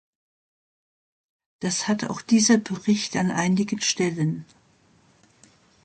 [1.59, 4.45] Das hat auch dieser Bericht an einigen Stellen.